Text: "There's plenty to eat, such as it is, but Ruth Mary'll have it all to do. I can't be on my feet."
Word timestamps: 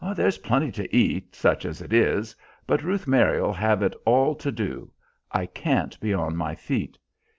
"There's 0.15 0.39
plenty 0.39 0.71
to 0.71 0.95
eat, 0.95 1.35
such 1.35 1.63
as 1.63 1.79
it 1.79 1.93
is, 1.93 2.35
but 2.65 2.81
Ruth 2.81 3.05
Mary'll 3.05 3.53
have 3.53 3.83
it 3.83 3.93
all 4.03 4.33
to 4.33 4.51
do. 4.51 4.89
I 5.31 5.45
can't 5.45 5.99
be 5.99 6.11
on 6.11 6.35
my 6.35 6.55
feet." 6.55 6.97